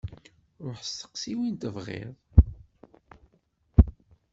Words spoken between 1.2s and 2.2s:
win tebɣiḍ!